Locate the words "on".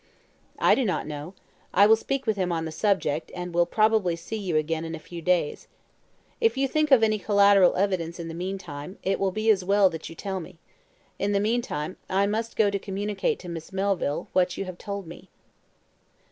2.51-2.65